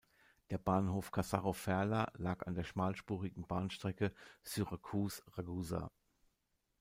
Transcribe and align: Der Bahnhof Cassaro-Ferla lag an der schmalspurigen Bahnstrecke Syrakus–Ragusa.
Der 0.49 0.57
Bahnhof 0.57 1.11
Cassaro-Ferla 1.11 2.11
lag 2.15 2.47
an 2.47 2.55
der 2.55 2.63
schmalspurigen 2.63 3.45
Bahnstrecke 3.45 4.11
Syrakus–Ragusa. 4.43 5.91